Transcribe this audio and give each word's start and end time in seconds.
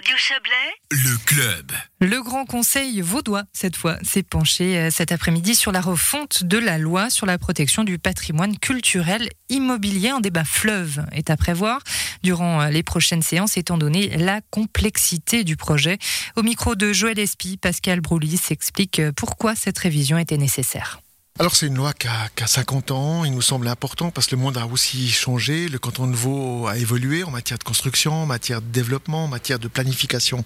Radio 0.00 0.16
Chablais, 0.16 0.52
Le 0.90 1.18
club. 1.26 1.72
Le 2.00 2.22
Grand 2.22 2.46
Conseil 2.46 3.02
vaudois, 3.02 3.42
cette 3.52 3.76
fois, 3.76 3.98
s'est 4.02 4.22
penché 4.22 4.78
euh, 4.78 4.90
cet 4.90 5.12
après-midi 5.12 5.54
sur 5.54 5.72
la 5.72 5.82
refonte 5.82 6.42
de 6.44 6.56
la 6.56 6.78
loi 6.78 7.10
sur 7.10 7.26
la 7.26 7.36
protection 7.36 7.84
du 7.84 7.98
patrimoine 7.98 8.56
culturel 8.56 9.28
immobilier. 9.50 10.08
Un 10.08 10.20
débat 10.20 10.44
fleuve 10.44 11.04
est 11.12 11.28
à 11.28 11.36
prévoir 11.36 11.82
durant 12.22 12.62
euh, 12.62 12.70
les 12.70 12.82
prochaines 12.82 13.20
séances, 13.20 13.58
étant 13.58 13.76
donné 13.76 14.16
la 14.16 14.40
complexité 14.50 15.44
du 15.44 15.58
projet. 15.58 15.98
Au 16.34 16.42
micro 16.42 16.76
de 16.76 16.94
Joël 16.94 17.18
Espy, 17.18 17.58
Pascal 17.58 18.00
Broulis 18.00 18.38
s'explique 18.38 19.00
euh, 19.00 19.12
pourquoi 19.14 19.54
cette 19.54 19.76
révision 19.76 20.16
était 20.16 20.38
nécessaire. 20.38 21.02
Alors 21.40 21.56
c'est 21.56 21.68
une 21.68 21.76
loi 21.76 21.94
qui 21.94 22.06
a, 22.06 22.28
qui 22.36 22.44
a 22.44 22.46
50 22.46 22.90
ans, 22.90 23.24
il 23.24 23.32
nous 23.32 23.40
semble 23.40 23.66
important 23.66 24.10
parce 24.10 24.26
que 24.26 24.36
le 24.36 24.42
monde 24.42 24.58
a 24.58 24.66
aussi 24.66 25.08
changé, 25.10 25.70
le 25.70 25.78
canton 25.78 26.06
de 26.06 26.14
Vaud 26.14 26.66
a 26.66 26.76
évolué 26.76 27.24
en 27.24 27.30
matière 27.30 27.58
de 27.58 27.64
construction, 27.64 28.12
en 28.12 28.26
matière 28.26 28.60
de 28.60 28.66
développement, 28.66 29.24
en 29.24 29.28
matière 29.28 29.58
de 29.58 29.66
planification 29.66 30.44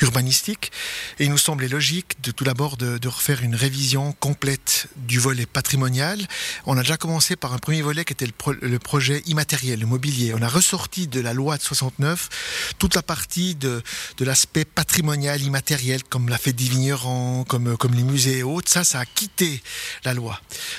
urbanistique 0.00 0.72
et 1.18 1.24
il 1.24 1.30
nous 1.30 1.36
semblait 1.36 1.68
logique 1.68 2.16
de 2.22 2.30
tout 2.30 2.44
d'abord 2.44 2.78
de, 2.78 2.96
de 2.96 3.08
refaire 3.08 3.42
une 3.42 3.54
révision 3.54 4.12
complète 4.20 4.86
du 4.96 5.18
volet 5.18 5.44
patrimonial. 5.44 6.18
On 6.64 6.78
a 6.78 6.80
déjà 6.80 6.96
commencé 6.96 7.36
par 7.36 7.52
un 7.52 7.58
premier 7.58 7.82
volet 7.82 8.06
qui 8.06 8.14
était 8.14 8.24
le, 8.24 8.32
pro- 8.32 8.54
le 8.58 8.78
projet 8.78 9.22
immatériel, 9.26 9.80
le 9.80 9.86
mobilier. 9.86 10.32
On 10.34 10.40
a 10.40 10.48
ressorti 10.48 11.08
de 11.08 11.20
la 11.20 11.34
loi 11.34 11.58
de 11.58 11.62
69 11.62 12.74
toute 12.78 12.94
la 12.94 13.02
partie 13.02 13.54
de, 13.54 13.82
de 14.16 14.24
l'aspect 14.24 14.64
patrimonial 14.64 15.42
immatériel 15.42 16.02
comme 16.04 16.30
la 16.30 16.38
fête 16.38 16.56
des 16.56 16.64
vignerons, 16.70 17.44
comme, 17.46 17.76
comme 17.76 17.92
les 17.92 18.02
musées 18.02 18.38
et 18.38 18.42
autres. 18.42 18.72
Ça, 18.72 18.82
ça 18.82 19.00
a 19.00 19.04
quitté 19.04 19.62
la 20.06 20.14
loi. 20.14 20.21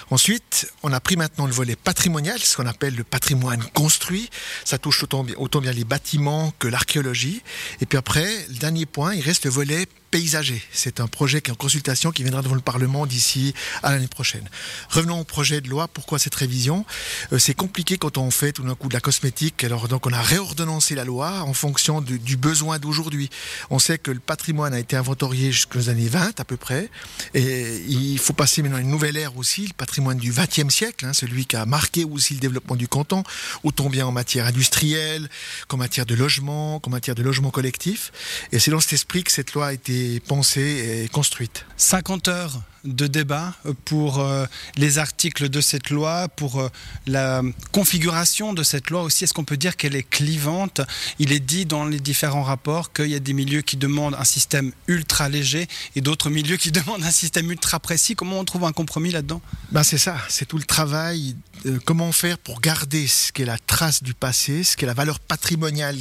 Ensuite, 0.09 0.71
on 0.83 0.91
a 0.93 0.99
pris 0.99 1.15
maintenant 1.15 1.45
le 1.47 1.53
volet 1.53 1.75
patrimonial, 1.75 2.39
ce 2.39 2.55
qu'on 2.55 2.65
appelle 2.67 2.95
le 2.95 3.03
patrimoine 3.03 3.63
construit. 3.73 4.29
Ça 4.66 4.77
touche 4.77 5.03
autant, 5.03 5.23
bien- 5.23 5.35
autant 5.38 5.61
bien 5.61 5.71
les 5.71 5.83
bâtiments 5.83 6.53
que 6.59 6.67
l'archéologie. 6.67 7.41
Et 7.81 7.85
puis 7.85 7.97
après, 7.97 8.27
le 8.49 8.55
dernier 8.55 8.85
point, 8.85 9.13
il 9.13 9.21
reste 9.21 9.45
le 9.45 9.52
volet 9.52 9.88
paysager. 10.13 10.62
C'est 10.72 10.99
un 10.99 11.08
projet 11.08 11.41
qui 11.41 11.49
est 11.49 11.53
en 11.53 11.55
consultation 11.55 12.11
qui 12.11 12.22
viendra 12.22 12.44
devant 12.44 12.53
le 12.53 12.61
Parlement 12.61 13.08
d'ici 13.08 13.56
à 13.81 13.92
l'année 13.92 14.08
prochaine. 14.08 14.47
Revenons 14.92 15.19
au 15.19 15.23
projet 15.23 15.59
de 15.59 15.67
loi. 15.67 15.88
Pourquoi 15.88 16.19
cette 16.19 16.36
révision? 16.36 16.86
Euh, 17.31 17.39
C'est 17.39 17.56
compliqué 17.56 17.97
quand 17.97 18.19
on 18.19 18.30
fait 18.30 18.52
tout 18.52 18.61
d'un 18.61 18.75
coup 18.75 18.89
de 18.89 18.94
la 18.94 19.00
cosmétique. 19.00 19.64
Alors 19.64 19.88
donc 19.88 20.06
on 20.06 20.14
a 20.14 20.22
réordonnancé 20.22 20.94
la 20.94 21.03
loi 21.03 21.41
en 21.41 21.53
fonction 21.53 22.00
du, 22.00 22.38
besoin 22.38 22.78
d'aujourd'hui. 22.78 23.31
On 23.72 23.80
sait 23.80 23.97
que 23.97 24.11
le 24.11 24.19
patrimoine 24.19 24.72
a 24.75 24.80
été 24.80 24.95
inventorié 24.95 25.52
jusqu'aux 25.52 25.89
années 25.89 26.09
20 26.09 26.39
à 26.39 26.45
peu 26.45 26.58
près. 26.58 26.91
Et 27.34 27.84
il 27.88 28.19
faut 28.19 28.34
passer 28.34 28.61
maintenant 28.61 28.78
une 28.78 28.89
nouvelle 28.89 29.17
ère 29.17 29.36
aussi, 29.36 29.66
le 29.66 29.73
patrimoine 29.73 30.19
du 30.19 30.31
XXe 30.31 30.72
siècle, 30.72 31.08
hein, 31.08 31.14
celui 31.14 31.47
qui 31.47 31.56
a 31.56 31.66
marqué 31.66 32.03
aussi 32.03 32.36
le 32.36 32.39
développement 32.39 32.75
du 32.75 32.88
canton, 32.88 33.23
autant 33.64 33.89
bien 33.89 34.06
en 34.06 34.11
matière 34.11 34.45
industrielle 34.45 35.28
qu'en 35.67 35.78
matière 35.78 36.06
de 36.06 36.14
logement, 36.14 36.80
qu'en 36.80 36.91
matière 36.91 37.16
de 37.16 37.23
logement 37.23 37.50
collectif. 37.50 38.11
Et 38.52 38.59
c'est 38.59 38.69
dans 38.69 38.80
cet 38.80 38.94
esprit 38.94 39.23
que 39.23 39.31
cette 39.31 39.53
loi 39.53 39.69
a 39.69 39.73
été 39.73 40.03
pensée 40.28 41.04
et 41.04 41.09
construite. 41.09 41.66
50 41.78 42.28
heures 42.28 42.62
de 42.84 43.08
débat 43.08 43.54
pour 43.86 44.20
euh, 44.20 44.46
les 44.76 44.98
articles 44.98 45.50
de 45.50 45.62
cette 45.62 45.90
loi, 45.90 46.28
pour 46.28 46.59
euh, 46.59 46.70
la 47.08 47.42
configuration 47.72 48.54
de 48.54 48.64
cette 48.64 48.90
loi 48.90 49.04
aussi. 49.04 49.24
Est-ce 49.24 49.34
qu'on 49.34 49.46
peut 49.46 49.58
dire 49.58 49.78
qu'elle 49.78 49.96
est 49.96 50.08
clivante? 50.08 50.81
Il 51.20 51.31
est 51.31 51.40
dit 51.40 51.66
dans 51.66 51.86
les 51.86 52.00
différents 52.00 52.44
rapports 52.44 52.92
qu'il 52.92 53.08
y 53.08 53.16
a 53.16 53.20
des 53.20 53.34
milieux 53.34 53.62
qui 53.62 53.78
demandent 53.78 54.16
un 54.16 54.26
système 54.26 54.72
ultra 54.88 55.30
léger 55.30 55.68
et 55.96 56.02
d'autres 56.02 56.30
milieux 56.30 56.58
qui 56.58 56.72
demandent 56.74 57.04
un 57.04 57.12
système 57.12 57.50
ultra 57.52 57.80
précis. 57.80 58.16
Comment 58.16 58.40
on 58.40 58.46
trouve 58.46 58.66
un 58.66 58.74
compromis 58.74 59.12
là-dedans? 59.12 59.42
Ben 59.72 59.84
c'est 59.84 59.98
ça, 59.98 60.18
c'est 60.28 60.46
tout 60.46 60.58
le 60.58 60.66
travail. 60.66 61.36
Euh, 61.66 61.80
comment 61.86 62.11
faire 62.11 62.38
pour 62.38 62.61
garder 62.61 63.08
ce 63.08 63.31
qu'est 63.31 63.45
la 63.45 63.58
trace 63.58 64.03
du 64.03 64.14
passé, 64.14 64.64
ce 64.64 64.75
qu'est 64.78 64.86
la 64.86 64.94
valeur 64.94 65.19
patrimoniale 65.19 65.97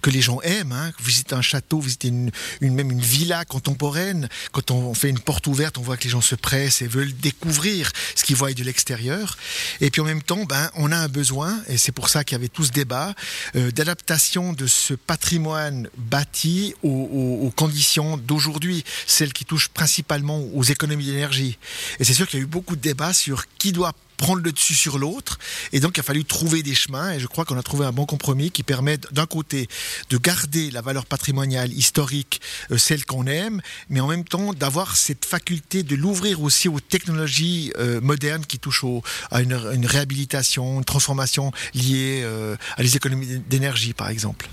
que 0.00 0.10
les 0.10 0.20
gens 0.22 0.40
aiment. 0.42 0.72
Hein. 0.72 0.92
Visiter 1.02 1.34
un 1.34 1.42
château, 1.42 1.80
visiter 1.80 2.08
une, 2.08 2.30
même 2.60 2.90
une 2.90 3.00
villa 3.00 3.44
contemporaine. 3.44 4.28
Quand 4.52 4.70
on 4.70 4.94
fait 4.94 5.08
une 5.10 5.18
porte 5.20 5.46
ouverte, 5.46 5.78
on 5.78 5.82
voit 5.82 5.96
que 5.96 6.04
les 6.04 6.10
gens 6.10 6.20
se 6.20 6.34
pressent 6.34 6.82
et 6.82 6.86
veulent 6.86 7.14
découvrir 7.16 7.90
ce 8.14 8.24
qu'ils 8.24 8.36
voient 8.36 8.52
de 8.52 8.64
l'extérieur. 8.64 9.36
Et 9.80 9.90
puis 9.90 10.00
en 10.00 10.04
même 10.04 10.22
temps, 10.22 10.44
ben, 10.44 10.70
on 10.74 10.92
a 10.92 10.96
un 10.96 11.08
besoin, 11.08 11.60
et 11.68 11.78
c'est 11.78 11.92
pour 11.92 12.08
ça 12.08 12.24
qu'il 12.24 12.34
y 12.36 12.40
avait 12.40 12.48
tout 12.48 12.64
ce 12.64 12.72
débat, 12.72 13.14
euh, 13.56 13.70
d'adaptation 13.70 14.52
de 14.52 14.66
ce 14.66 14.94
patrimoine 14.94 15.88
bâti 15.96 16.74
aux- 16.82 16.88
aux 17.46 17.50
conditions 17.50 18.16
d'aujourd'hui, 18.16 18.84
celles 19.06 19.32
qui 19.32 19.44
touchent 19.44 19.68
principalement 19.68 20.40
aux 20.54 20.62
économies 20.62 21.06
d'énergie. 21.06 21.58
Et 22.00 22.04
c'est 22.04 22.14
sûr 22.14 22.26
qu'il 22.28 22.38
y 22.38 22.42
a 22.42 22.44
eu 22.44 22.48
beaucoup 22.48 22.76
de 22.76 22.80
débats 22.80 23.12
sur 23.12 23.44
qui 23.58 23.72
doit 23.72 23.92
prendre 24.22 24.40
le 24.40 24.52
dessus 24.52 24.76
sur 24.76 24.98
l'autre. 24.98 25.40
Et 25.72 25.80
donc, 25.80 25.96
il 25.96 26.00
a 26.00 26.04
fallu 26.04 26.24
trouver 26.24 26.62
des 26.62 26.76
chemins. 26.76 27.12
Et 27.12 27.18
je 27.18 27.26
crois 27.26 27.44
qu'on 27.44 27.58
a 27.58 27.62
trouvé 27.62 27.84
un 27.84 27.90
bon 27.90 28.06
compromis 28.06 28.52
qui 28.52 28.62
permet 28.62 28.96
d'un 29.10 29.26
côté 29.26 29.68
de 30.10 30.16
garder 30.16 30.70
la 30.70 30.80
valeur 30.80 31.06
patrimoniale 31.06 31.72
historique, 31.72 32.40
euh, 32.70 32.78
celle 32.78 33.04
qu'on 33.04 33.26
aime, 33.26 33.60
mais 33.90 33.98
en 33.98 34.06
même 34.06 34.22
temps 34.22 34.52
d'avoir 34.52 34.96
cette 34.96 35.24
faculté 35.24 35.82
de 35.82 35.96
l'ouvrir 35.96 36.40
aussi 36.40 36.68
aux 36.68 36.78
technologies 36.78 37.72
euh, 37.78 38.00
modernes 38.00 38.46
qui 38.46 38.60
touchent 38.60 38.84
à 39.32 39.42
une, 39.42 39.86
réhabilitation, 39.86 40.78
une 40.78 40.84
transformation 40.84 41.50
liée 41.74 42.20
euh, 42.22 42.56
à 42.76 42.82
les 42.82 42.96
économies 42.96 43.42
d'énergie, 43.50 43.92
par 43.92 44.08
exemple. 44.08 44.48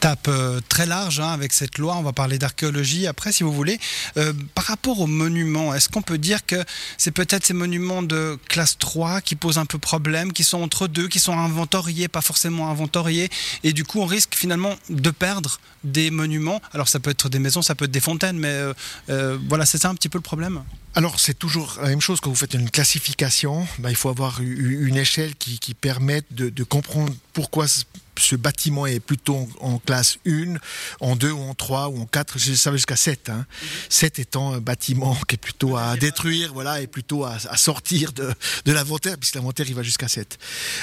Tape 0.00 0.28
euh, 0.28 0.60
très 0.68 0.86
large 0.86 1.20
hein, 1.20 1.30
avec 1.30 1.52
cette 1.52 1.78
loi. 1.78 1.96
On 1.96 2.02
va 2.02 2.12
parler 2.12 2.38
d'archéologie 2.38 3.06
après, 3.06 3.32
si 3.32 3.42
vous 3.42 3.52
voulez. 3.52 3.78
Euh, 4.16 4.32
par 4.54 4.64
rapport 4.64 5.00
aux 5.00 5.06
monuments, 5.06 5.74
est-ce 5.74 5.88
qu'on 5.88 6.02
peut 6.02 6.18
dire 6.18 6.44
que 6.46 6.64
c'est 6.96 7.10
peut-être 7.10 7.46
ces 7.46 7.54
monuments 7.54 8.02
de 8.02 8.38
classe 8.48 8.78
3 8.78 9.20
qui 9.20 9.36
posent 9.36 9.58
un 9.58 9.66
peu 9.66 9.78
problème, 9.78 10.32
qui 10.32 10.44
sont 10.44 10.62
entre 10.62 10.88
deux, 10.88 11.08
qui 11.08 11.18
sont 11.18 11.38
inventoriés, 11.38 12.08
pas 12.08 12.20
forcément 12.20 12.70
inventoriés, 12.70 13.28
et 13.64 13.72
du 13.72 13.84
coup 13.84 14.00
on 14.00 14.06
risque 14.06 14.34
finalement 14.34 14.76
de 14.88 15.10
perdre 15.10 15.60
des 15.84 16.10
monuments? 16.10 16.60
Alors 16.72 16.88
ça 16.88 17.00
peut 17.00 17.10
être 17.10 17.28
des 17.28 17.38
maisons, 17.38 17.62
ça 17.62 17.74
peut 17.74 17.84
être 17.86 17.90
des 17.90 18.00
fontaines, 18.00 18.38
mais 18.38 18.72
euh, 19.10 19.38
voilà, 19.48 19.66
c'est 19.66 19.78
ça 19.78 19.88
un 19.88 19.94
petit 19.94 20.08
peu 20.08 20.18
le 20.18 20.22
problème. 20.22 20.62
Alors 20.94 21.20
c'est 21.20 21.38
toujours 21.38 21.78
la 21.82 21.88
même 21.88 22.00
chose 22.00 22.20
quand 22.20 22.30
vous 22.30 22.36
faites 22.36 22.54
une 22.54 22.70
classification. 22.70 23.66
ben, 23.78 23.90
il 23.90 23.96
faut 23.96 24.08
avoir 24.08 24.40
une 24.40 24.96
échelle 24.96 25.34
qui, 25.36 25.58
qui 25.58 25.74
permette 25.74 26.26
de, 26.30 26.48
de 26.48 26.64
comprendre 26.64 27.14
pourquoi 27.32 27.66
ce, 28.18 28.36
bâtiment 28.36 28.86
est 28.86 29.00
plutôt 29.00 29.48
en, 29.60 29.74
en 29.74 29.78
classe 29.78 30.18
1, 30.26 30.54
en 31.00 31.16
2 31.16 31.30
ou 31.30 31.40
en 31.40 31.54
3 31.54 31.88
ou 31.88 32.00
en 32.00 32.06
4, 32.06 32.38
ça 32.38 32.70
va 32.70 32.76
jusqu'à 32.76 32.96
7. 32.96 33.28
Hein. 33.30 33.46
7 33.88 34.18
étant 34.18 34.52
un 34.52 34.58
bâtiment 34.60 35.14
qui 35.28 35.34
est 35.34 35.38
plutôt 35.38 35.76
à 35.76 35.96
détruire 35.96 36.52
voilà, 36.52 36.80
et 36.80 36.86
plutôt 36.86 37.24
à, 37.24 37.36
à 37.48 37.56
sortir 37.56 38.12
de, 38.12 38.32
de 38.64 38.72
l'inventaire, 38.72 39.16
puisque 39.18 39.34
l'inventaire 39.36 39.66
il 39.68 39.74
va 39.74 39.82
jusqu'à 39.82 40.08
7. 40.08 40.38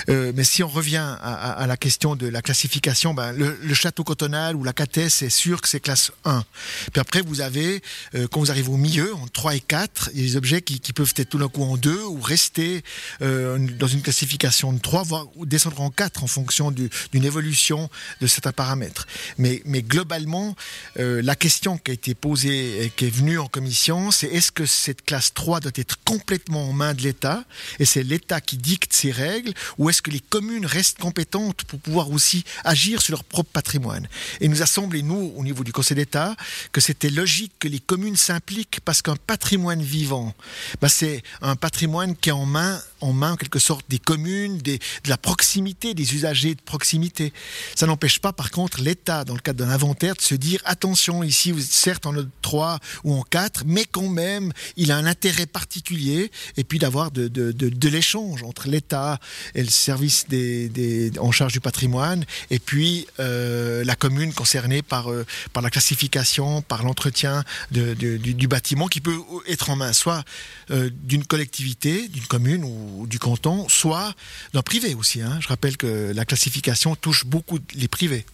Euh, 0.09 0.31
mais 0.35 0.43
si 0.43 0.63
on 0.63 0.67
revient 0.67 0.97
à, 0.97 1.13
à- 1.15 1.51
à 1.63 1.67
la 1.67 1.77
question 1.77 2.15
de 2.15 2.27
la 2.27 2.41
classification, 2.41 3.13
ben, 3.13 3.31
le, 3.31 3.57
le 3.61 3.73
château 3.73 4.03
cotonal 4.03 4.55
ou 4.55 4.63
la 4.63 4.73
catesse, 4.73 5.15
c'est 5.15 5.29
sûr 5.29 5.61
que 5.61 5.67
c'est 5.69 5.79
classe 5.79 6.11
1. 6.25 6.43
Puis 6.91 7.01
après, 7.01 7.21
vous 7.21 7.41
avez, 7.41 7.81
euh, 8.15 8.27
quand 8.27 8.39
vous 8.39 8.51
arrivez 8.51 8.69
au 8.69 8.77
milieu, 8.77 9.13
en 9.15 9.27
3 9.27 9.55
et 9.55 9.59
4, 9.59 10.09
il 10.13 10.19
y 10.21 10.23
a 10.23 10.27
des 10.27 10.35
objets 10.37 10.61
qui, 10.61 10.79
qui 10.79 10.93
peuvent 10.93 11.13
être 11.17 11.29
tout 11.29 11.37
d'un 11.39 11.47
coup 11.47 11.63
en 11.63 11.77
2 11.77 12.03
ou 12.03 12.19
rester 12.21 12.83
euh, 13.21 13.57
dans 13.79 13.87
une 13.87 14.01
classification 14.01 14.73
de 14.73 14.79
3, 14.79 15.03
voire 15.03 15.25
descendre 15.45 15.81
en 15.81 15.89
4 15.89 16.23
en 16.23 16.27
fonction 16.27 16.71
du- 16.71 16.89
d'une 17.11 17.24
évolution 17.25 17.89
de 18.21 18.27
certains 18.27 18.51
paramètres. 18.51 19.07
Mais, 19.37 19.61
mais 19.65 19.81
globalement, 19.81 20.55
euh, 20.99 21.21
la 21.21 21.35
question 21.35 21.77
qui 21.77 21.91
a 21.91 21.93
été 21.93 22.15
posée 22.15 22.85
et 22.85 22.89
qui 22.89 23.05
est 23.05 23.09
venue 23.09 23.39
en 23.39 23.47
commission, 23.47 24.11
c'est 24.11 24.27
est-ce 24.27 24.51
que 24.51 24.65
cette 24.65 25.03
classe 25.03 25.33
3 25.33 25.59
doit 25.59 25.71
être 25.75 25.97
complètement 26.03 26.69
en 26.69 26.73
main 26.73 26.93
de 26.93 27.01
l'État 27.01 27.43
et 27.79 27.85
c'est 27.85 28.03
l'État 28.03 28.41
qui 28.41 28.57
dicte 28.57 28.93
ses 28.93 29.11
règles 29.11 29.53
ou 29.77 29.89
est-ce 29.89 30.01
que 30.01 30.11
les 30.11 30.19
communes 30.19 30.65
restent 30.65 30.99
compétentes 30.99 31.63
pour 31.63 31.79
pouvoir 31.79 32.11
aussi 32.11 32.43
agir 32.63 33.01
sur 33.01 33.13
leur 33.13 33.23
propre 33.23 33.49
patrimoine? 33.51 34.07
Et 34.41 34.47
nous 34.47 34.61
a 34.61 34.65
semblé, 34.65 35.01
nous, 35.01 35.33
au 35.35 35.43
niveau 35.43 35.63
du 35.63 35.71
Conseil 35.71 35.95
d'État, 35.95 36.35
que 36.71 36.81
c'était 36.81 37.09
logique 37.09 37.53
que 37.59 37.67
les 37.67 37.79
communes 37.79 38.15
s'impliquent 38.15 38.79
parce 38.85 39.01
qu'un 39.01 39.15
patrimoine 39.15 39.81
vivant, 39.81 40.33
bah, 40.81 40.89
c'est 40.89 41.23
un 41.41 41.55
patrimoine 41.55 42.15
qui 42.15 42.29
est 42.29 42.33
en 42.33 42.45
main, 42.45 42.81
en 43.05 43.13
main 43.13 43.33
en 43.33 43.35
quelque 43.35 43.59
sorte 43.59 43.85
des 43.89 43.99
communes, 43.99 44.57
de 44.57 44.79
la 45.07 45.17
proximité, 45.17 45.93
des 45.93 46.13
usagers 46.15 46.55
de 46.55 46.61
proximité. 46.61 47.31
Ça 47.75 47.85
n'empêche 47.85 48.19
pas, 48.19 48.33
par 48.33 48.51
contre, 48.51 48.81
l'État, 48.81 49.23
dans 49.23 49.35
le 49.35 49.39
cadre 49.39 49.63
d'un 49.63 49.71
inventaire, 49.71 50.15
de 50.15 50.21
se 50.21 50.35
dire 50.35 50.59
attention, 50.65 51.23
ici, 51.23 51.51
vous 51.51 51.61
êtes 51.61 51.71
certes 51.71 52.05
en 52.05 52.13
3 52.41 52.79
ou 53.03 53.13
en 53.13 53.21
4, 53.21 53.63
mais 53.65 53.85
quand 53.85 54.09
même, 54.09 54.51
il 54.75 54.91
a 54.91 54.97
un 54.97 55.05
intérêt 55.05 55.45
particulier, 55.45 56.31
et 56.57 56.63
puis 56.63 56.79
d'avoir 56.79 57.11
de, 57.11 57.87
l'échange 57.87 58.43
entre 58.43 58.67
l'État 58.67 59.19
et 59.53 59.61
le 59.61 59.69
service 59.69 60.27
des, 60.27 61.11
en 61.19 61.31
charge 61.31 61.53
du 61.53 61.59
patrimoine, 61.59 62.25
et 62.49 62.59
puis 62.59 63.07
euh, 63.19 63.83
la 63.83 63.95
commune 63.95 64.33
concernée 64.33 64.81
par, 64.81 65.11
euh, 65.11 65.25
par 65.53 65.61
la 65.61 65.69
classification, 65.69 66.61
par 66.61 66.83
l'entretien 66.83 67.43
du 67.71 68.47
bâtiment, 68.47 68.87
qui 68.87 69.01
peut 69.01 69.19
être 69.47 69.69
en 69.69 69.75
main 69.75 69.93
soit 69.93 70.23
euh, 70.71 70.89
d'une 71.03 71.25
collectivité, 71.25 72.07
d'une 72.07 72.25
commune 72.25 72.63
ou 72.63 72.94
du 73.05 73.19
canton, 73.19 73.67
soit 73.69 74.13
d'un 74.53 74.61
privé 74.61 74.95
aussi. 74.95 75.21
hein. 75.21 75.37
Je 75.41 75.47
rappelle 75.47 75.77
que 75.77 76.11
la 76.13 76.25
classification 76.25 76.95
touche 76.95 77.25
beaucoup 77.25 77.59
les 77.75 77.87
privés. 77.87 78.25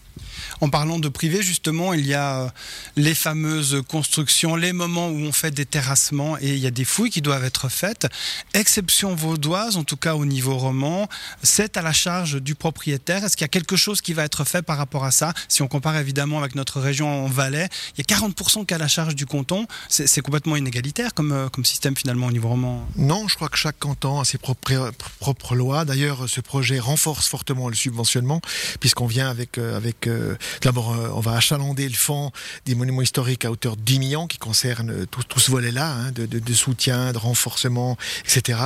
En 0.59 0.69
parlant 0.69 0.99
de 0.99 1.09
privé, 1.09 1.41
justement, 1.41 1.93
il 1.93 2.05
y 2.05 2.13
a 2.13 2.41
euh, 2.41 2.49
les 2.95 3.15
fameuses 3.15 3.81
constructions, 3.87 4.55
les 4.55 4.73
moments 4.73 5.09
où 5.09 5.17
on 5.17 5.31
fait 5.31 5.51
des 5.51 5.65
terrassements 5.65 6.37
et 6.37 6.49
il 6.49 6.59
y 6.59 6.67
a 6.67 6.71
des 6.71 6.85
fouilles 6.85 7.09
qui 7.09 7.21
doivent 7.21 7.43
être 7.43 7.69
faites. 7.69 8.07
Exception 8.53 9.15
vaudoise, 9.15 9.77
en 9.77 9.83
tout 9.83 9.97
cas 9.97 10.15
au 10.15 10.25
niveau 10.25 10.57
roman, 10.57 11.07
c'est 11.41 11.77
à 11.77 11.81
la 11.81 11.93
charge 11.93 12.41
du 12.41 12.55
propriétaire. 12.55 13.23
Est-ce 13.23 13.35
qu'il 13.35 13.43
y 13.43 13.45
a 13.45 13.49
quelque 13.49 13.75
chose 13.75 14.01
qui 14.01 14.13
va 14.13 14.23
être 14.23 14.43
fait 14.43 14.61
par 14.61 14.77
rapport 14.77 15.03
à 15.03 15.11
ça? 15.11 15.33
Si 15.47 15.61
on 15.61 15.67
compare 15.67 15.97
évidemment 15.97 16.39
avec 16.39 16.55
notre 16.55 16.79
région 16.79 17.25
en 17.25 17.27
Valais, 17.27 17.67
il 17.97 18.05
y 18.07 18.13
a 18.13 18.17
40% 18.17 18.65
qui 18.65 18.73
est 18.73 18.75
à 18.75 18.77
la 18.77 18.87
charge 18.87 19.15
du 19.15 19.25
canton. 19.25 19.65
C'est 19.89 20.21
complètement 20.21 20.55
inégalitaire 20.55 21.13
comme, 21.13 21.31
euh, 21.31 21.49
comme 21.49 21.65
système 21.65 21.95
finalement 21.95 22.27
au 22.27 22.31
niveau 22.31 22.49
roman. 22.49 22.87
Non, 22.97 23.27
je 23.27 23.35
crois 23.35 23.49
que 23.49 23.57
chaque 23.57 23.79
canton 23.79 24.19
a 24.19 24.25
ses 24.25 24.37
propres, 24.37 24.91
propres 25.19 25.55
lois. 25.55 25.85
D'ailleurs, 25.85 26.29
ce 26.29 26.41
projet 26.41 26.79
renforce 26.79 27.27
fortement 27.27 27.69
le 27.69 27.75
subventionnement 27.75 28.41
puisqu'on 28.79 29.07
vient 29.07 29.29
avec, 29.29 29.57
euh, 30.11 30.35
D'abord, 30.61 30.93
euh, 30.93 31.09
on 31.13 31.19
va 31.19 31.33
achalander 31.33 31.87
le 31.87 31.95
fonds 31.95 32.31
des 32.65 32.75
monuments 32.75 33.01
historiques 33.01 33.45
à 33.45 33.51
hauteur 33.51 33.75
de 33.75 33.81
10 33.81 33.99
millions 33.99 34.27
qui 34.27 34.37
concerne 34.37 35.05
tout, 35.07 35.39
ce 35.39 35.51
volet-là, 35.51 35.91
hein, 35.91 36.11
de, 36.11 36.53
soutien, 36.53 37.11
de 37.13 37.17
renforcement, 37.17 37.97
etc. 38.25 38.59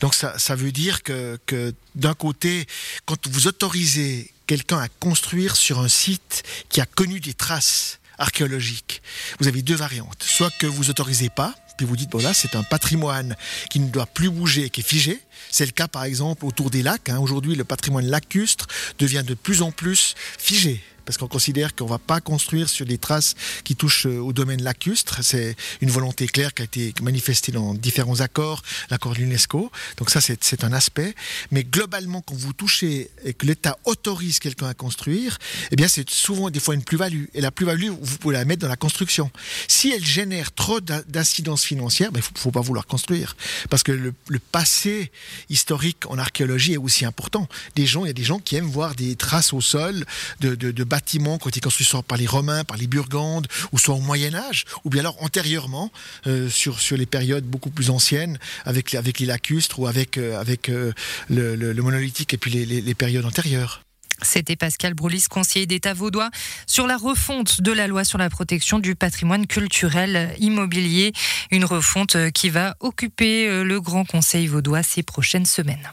Donc 0.00 0.14
ça, 0.14 0.54
veut 0.54 0.72
dire 0.72 1.02
que, 1.02 1.38
que 1.46 1.74
d'un 1.94 2.14
côté, 2.14 2.66
quand 3.04 3.28
vous 3.28 3.46
autorisez 3.46 4.30
quelqu'un 4.46 4.78
à 4.78 4.88
construire 4.88 5.56
sur 5.56 5.80
un 5.80 5.88
site 5.88 6.42
qui 6.68 6.80
a 6.80 6.86
connu 6.86 7.20
des 7.20 7.34
traces 7.34 8.00
archéologiques, 8.18 9.02
vous 9.40 9.48
avez 9.48 9.62
deux 9.62 9.74
variantes. 9.74 10.22
Soit 10.22 10.52
que 10.58 10.66
vous 10.66 10.90
autorisez 10.90 11.28
pas, 11.28 11.54
puis 11.76 11.86
vous 11.86 11.96
dites, 11.96 12.10
bon 12.10 12.22
là, 12.22 12.34
c'est 12.34 12.54
un 12.54 12.62
patrimoine 12.62 13.36
qui 13.70 13.80
ne 13.80 13.88
doit 13.88 14.06
plus 14.06 14.30
bouger, 14.30 14.70
qui 14.70 14.80
est 14.80 14.86
figé. 14.86 15.20
C'est 15.50 15.66
le 15.66 15.72
cas, 15.72 15.88
par 15.88 16.04
exemple, 16.04 16.44
autour 16.44 16.70
des 16.70 16.82
lacs. 16.82 17.08
Hein. 17.08 17.18
Aujourd'hui, 17.18 17.54
le 17.54 17.64
patrimoine 17.64 18.06
lacustre 18.06 18.66
devient 18.98 19.22
de 19.26 19.34
plus 19.34 19.62
en 19.62 19.70
plus 19.70 20.14
figé 20.38 20.82
parce 21.04 21.18
qu'on 21.18 21.28
considère 21.28 21.74
qu'on 21.74 21.84
ne 21.84 21.90
va 21.90 21.98
pas 21.98 22.20
construire 22.20 22.68
sur 22.68 22.86
des 22.86 22.98
traces 22.98 23.34
qui 23.64 23.76
touchent 23.76 24.06
euh, 24.06 24.18
au 24.18 24.32
domaine 24.32 24.62
lacustre. 24.62 25.22
C'est 25.22 25.56
une 25.80 25.90
volonté 25.90 26.26
claire 26.26 26.54
qui 26.54 26.62
a 26.62 26.64
été 26.64 26.94
manifestée 27.02 27.52
dans 27.52 27.74
différents 27.74 28.20
accords, 28.20 28.62
l'accord 28.90 29.12
de 29.14 29.18
l'UNESCO. 29.18 29.70
Donc 29.96 30.10
ça, 30.10 30.20
c'est 30.20 30.64
un 30.64 30.72
aspect. 30.72 31.14
Mais 31.50 31.64
globalement, 31.64 32.22
quand 32.22 32.34
vous 32.34 32.52
touchez 32.52 33.10
et 33.24 33.34
que 33.34 33.46
l'État 33.46 33.78
autorise 33.84 34.38
quelqu'un 34.38 34.68
à 34.68 34.74
construire, 34.74 35.38
eh 35.70 35.76
bien, 35.76 35.88
c'est 35.88 36.08
souvent 36.10 36.50
des 36.50 36.60
fois 36.60 36.74
une 36.74 36.84
plus-value. 36.84 37.24
Et 37.34 37.40
la 37.40 37.50
plus-value, 37.50 37.90
vous 38.00 38.18
pouvez 38.18 38.34
la 38.34 38.44
mettre 38.44 38.62
dans 38.62 38.68
la 38.68 38.76
construction. 38.76 39.30
Si 39.68 39.90
elle 39.90 40.04
génère 40.04 40.52
trop 40.52 40.80
d'incidences 40.80 41.64
financières, 41.64 42.10
il 42.10 42.14
ben, 42.14 42.20
ne 42.20 42.38
faut, 42.38 42.50
pas 42.50 42.60
vouloir 42.60 42.86
construire. 42.86 43.36
Parce 43.70 43.82
que 43.82 43.92
le, 43.92 44.14
le, 44.28 44.38
passé 44.38 45.10
historique 45.48 46.04
en 46.08 46.18
archéologie 46.18 46.74
est 46.74 46.78
aussi 46.78 47.04
important. 47.04 47.48
Des 47.74 47.86
gens, 47.86 48.04
il 48.04 48.08
y 48.08 48.10
a 48.10 48.14
des 48.14 48.24
gens 48.24 48.38
qui 48.38 48.56
aiment 48.56 48.70
voir 48.70 48.94
des 48.94 49.16
traces 49.16 49.52
au 49.52 49.60
sol 49.60 50.04
de, 50.40 50.54
de, 50.54 50.70
de 50.70 50.84
bâtiments 50.92 51.38
qui 51.38 51.48
ont 51.48 51.60
construits 51.62 51.86
soit 51.86 52.02
par 52.02 52.18
les 52.18 52.26
Romains, 52.26 52.64
par 52.64 52.76
les 52.76 52.86
Burgondes, 52.86 53.46
ou 53.72 53.78
soit 53.78 53.94
au 53.94 54.00
Moyen 54.00 54.34
Âge, 54.34 54.66
ou 54.84 54.90
bien 54.90 55.00
alors 55.00 55.16
antérieurement, 55.22 55.90
euh, 56.26 56.50
sur, 56.50 56.80
sur 56.80 56.98
les 56.98 57.06
périodes 57.06 57.44
beaucoup 57.44 57.70
plus 57.70 57.88
anciennes, 57.88 58.38
avec, 58.66 58.94
avec 58.94 59.18
les 59.18 59.26
lacustres 59.26 59.78
ou 59.78 59.86
avec, 59.86 60.18
euh, 60.18 60.38
avec 60.38 60.68
euh, 60.68 60.92
le, 61.30 61.72
monolithique 61.82 62.34
et 62.34 62.36
puis 62.36 62.50
les, 62.50 62.66
les, 62.66 62.82
les 62.82 62.94
périodes 62.94 63.24
antérieures. 63.24 63.82
C'était 64.20 64.54
Pascal 64.54 64.92
Broulis, 64.92 65.24
conseiller 65.30 65.66
d'État 65.66 65.94
vaudois, 65.94 66.30
sur 66.66 66.86
la 66.86 66.98
refonte 66.98 67.62
de 67.62 67.72
la 67.72 67.86
loi 67.86 68.04
sur 68.04 68.18
la 68.18 68.28
protection 68.28 68.78
du 68.78 68.94
patrimoine 68.94 69.46
culturel 69.46 70.34
immobilier. 70.38 71.12
Une 71.50 71.64
refonte 71.64 72.30
qui 72.32 72.50
va 72.50 72.76
occuper 72.80 73.64
le 73.64 73.80
Grand 73.80 74.04
Conseil 74.04 74.46
vaudois 74.46 74.82
ces 74.84 75.02
prochaines 75.02 75.46
semaines. 75.46 75.92